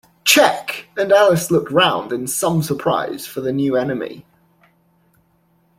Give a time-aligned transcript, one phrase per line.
[0.25, 4.25] ‘Check!’ and Alice looked round in some surprise for the new enemy.